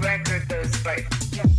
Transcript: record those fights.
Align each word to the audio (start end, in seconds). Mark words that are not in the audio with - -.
record 0.00 0.48
those 0.48 0.74
fights. 0.76 1.57